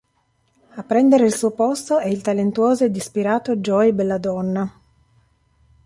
[0.77, 4.73] A prendere il suo posto è il talentuoso ed ispirato Joey Belladonna.